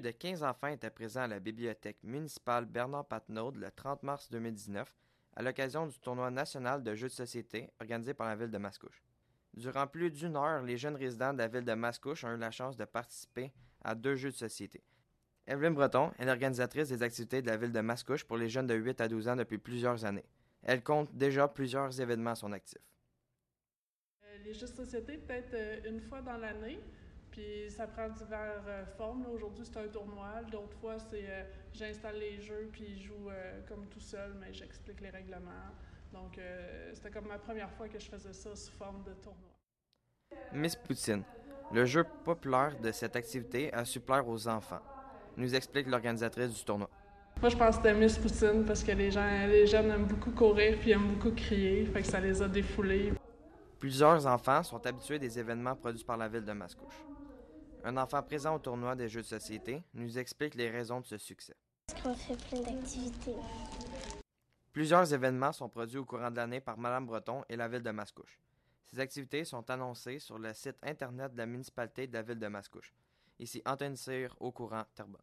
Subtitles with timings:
[0.00, 4.94] de 15 enfants étaient présents à la bibliothèque municipale Bernard Patnaud le 30 mars 2019
[5.34, 9.02] à l'occasion du tournoi national de jeux de société organisé par la ville de Mascouche.
[9.54, 12.50] Durant plus d'une heure, les jeunes résidents de la ville de Mascouche ont eu la
[12.50, 13.52] chance de participer
[13.82, 14.82] à deux jeux de société.
[15.46, 18.74] Evelyne Breton est l'organisatrice des activités de la ville de Mascouche pour les jeunes de
[18.74, 20.24] 8 à 12 ans depuis plusieurs années.
[20.62, 22.78] Elle compte déjà plusieurs événements à son actif.
[24.24, 26.78] Euh, les jeux de société, peut-être euh, une fois dans l'année,
[27.32, 29.26] puis ça prend diverses euh, formes.
[29.34, 30.42] Aujourd'hui, c'est un tournoi.
[30.50, 31.26] D'autres fois, c'est
[31.72, 33.30] j'installe les jeux, puis je joue
[33.66, 35.72] comme tout seul, mais j'explique les règlements.
[36.12, 36.38] Donc,
[36.92, 39.48] c'était comme ma première fois que je faisais ça sous forme de tournoi.
[40.52, 41.24] Miss Poutine,
[41.72, 44.82] le jeu populaire de cette activité a su plaire aux enfants,
[45.36, 46.90] nous explique l'organisatrice du tournoi.
[47.40, 50.30] Moi, je pense que c'était Miss Poutine parce que les gens, les jeunes aiment beaucoup
[50.30, 53.12] courir puis aiment beaucoup crier, fait que ça les a défoulés.
[53.78, 56.94] Plusieurs enfants sont habitués des événements produits par la ville de Mascouche.
[57.84, 61.18] Un enfant présent au tournoi des jeux de société nous explique les raisons de ce
[61.18, 61.56] succès.
[61.88, 63.34] Parce qu'on fait plein d'activités?
[64.72, 67.90] Plusieurs événements sont produits au courant de l'année par Madame Breton et la ville de
[67.90, 68.38] Mascouche.
[68.84, 72.46] Ces activités sont annoncées sur le site internet de la municipalité de la ville de
[72.46, 72.94] Mascouche.
[73.40, 75.20] Ici Antoine Cyr, au courant Terrebonne.